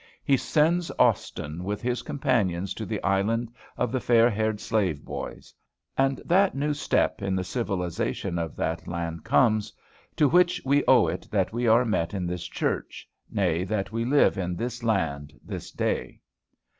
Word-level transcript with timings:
He 0.23 0.35
sends 0.35 0.89
Austin 0.97 1.63
with 1.63 1.79
his 1.83 2.01
companions 2.01 2.73
to 2.73 2.87
the 2.87 3.03
island 3.03 3.51
of 3.77 3.91
the 3.91 3.99
fair 3.99 4.31
haired 4.31 4.59
slave 4.59 5.05
boys; 5.05 5.53
and 5.95 6.19
that 6.25 6.55
new 6.55 6.73
step 6.73 7.21
in 7.21 7.35
the 7.35 7.43
civilization 7.43 8.39
of 8.39 8.55
that 8.55 8.87
land 8.87 9.23
comes, 9.23 9.71
to 10.15 10.27
which 10.27 10.59
we 10.65 10.83
owe 10.87 11.05
it 11.05 11.27
that 11.29 11.53
we 11.53 11.67
are 11.67 11.85
met 11.85 12.15
in 12.15 12.25
this 12.25 12.47
church, 12.47 13.07
nay, 13.29 13.63
that 13.63 13.91
we 13.91 14.03
live 14.03 14.39
in 14.39 14.55
this 14.55 14.81
land 14.81 15.39
this 15.43 15.69
day. 15.71 16.19